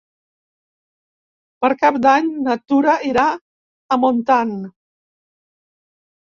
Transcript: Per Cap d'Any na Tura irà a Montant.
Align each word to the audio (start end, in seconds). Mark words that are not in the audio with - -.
Per 1.65 1.69
Cap 1.81 1.99
d'Any 2.05 2.31
na 2.47 2.55
Tura 2.73 2.95
irà 3.11 3.27
a 3.35 3.99
Montant. 4.05 4.57